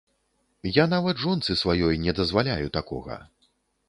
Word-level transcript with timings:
Я 0.77 0.85
нават 0.93 1.19
жонцы 1.25 1.57
сваёй 1.63 1.99
не 2.05 2.15
дазваляю 2.21 2.71
такога. 2.79 3.19